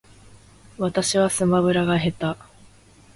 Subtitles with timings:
[0.79, 2.39] 私はスマブラが下手